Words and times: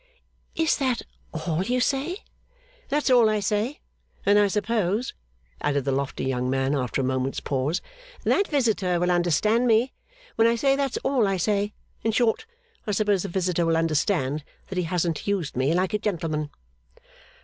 'Is 0.55 0.77
that 0.77 1.03
all 1.31 1.61
you 1.61 1.79
say?' 1.79 2.17
'That's 2.89 3.11
all 3.11 3.29
I 3.29 3.39
say. 3.39 3.77
And 4.25 4.39
I 4.39 4.47
suppose,' 4.47 5.13
added 5.61 5.85
the 5.85 5.91
lofty 5.91 6.23
young 6.25 6.49
man, 6.49 6.73
after 6.73 7.01
a 7.01 7.03
moment's 7.03 7.39
pause, 7.39 7.83
'that 8.23 8.47
visitor 8.47 8.99
will 8.99 9.11
understand 9.11 9.67
me, 9.67 9.93
when 10.37 10.47
I 10.47 10.55
say 10.55 10.75
that's 10.75 10.97
all 11.03 11.27
I 11.27 11.37
say. 11.37 11.73
In 12.01 12.11
short, 12.11 12.47
I 12.87 12.93
suppose 12.93 13.21
the 13.21 13.29
visitor 13.29 13.63
will 13.63 13.77
understand 13.77 14.43
that 14.69 14.79
he 14.79 14.85
hasn't 14.85 15.27
used 15.27 15.55
me 15.55 15.71
like 15.75 15.93
a 15.93 15.99
gentleman. 15.99 16.49